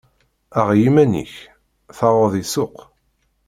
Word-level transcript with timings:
Aɣ 0.59 0.67
i 0.73 0.77
yiman-ik, 0.81 1.33
taɣeḍ 1.97 2.33
i 2.41 2.43
ssuq. 2.45 2.75